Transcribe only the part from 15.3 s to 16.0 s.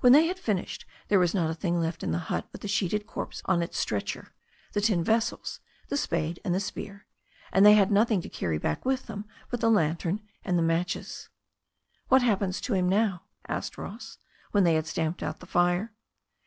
the fire.